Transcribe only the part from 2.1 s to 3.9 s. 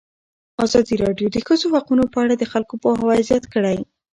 په اړه د خلکو پوهاوی زیات کړی.